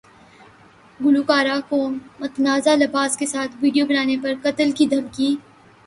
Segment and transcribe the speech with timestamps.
[0.99, 1.79] گلوکارہ کو
[2.21, 5.35] متنازع لباس کے ساتھ ویڈیو بنانے پر قتل کی دھمکی